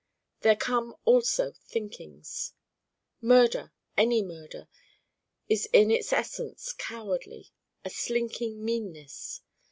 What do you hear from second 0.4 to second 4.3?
come also thinkings. Murder, any